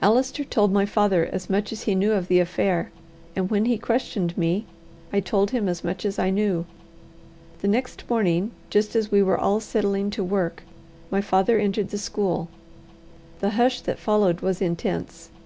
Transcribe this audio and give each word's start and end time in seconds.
Allister 0.00 0.42
told 0.42 0.72
my 0.72 0.86
father 0.86 1.26
as 1.30 1.50
much 1.50 1.70
as 1.70 1.82
he 1.82 1.94
knew 1.94 2.12
of 2.12 2.28
the 2.28 2.40
affair; 2.40 2.90
and 3.36 3.50
when 3.50 3.66
he 3.66 3.76
questioned 3.76 4.34
me, 4.38 4.64
I 5.12 5.20
told 5.20 5.50
him 5.50 5.68
as 5.68 5.84
much 5.84 6.06
as 6.06 6.18
I 6.18 6.30
knew. 6.30 6.64
The 7.60 7.68
next 7.68 8.08
morning, 8.08 8.52
just 8.70 8.96
as 8.96 9.10
we 9.12 9.22
were 9.22 9.36
all 9.38 9.60
settling 9.60 10.08
to 10.12 10.24
work, 10.24 10.62
my 11.10 11.20
father 11.20 11.58
entered 11.58 11.90
the 11.90 11.98
school. 11.98 12.48
The 13.40 13.50
hush 13.50 13.82
that 13.82 13.98
followed 13.98 14.40
was 14.40 14.62
intense. 14.62 15.28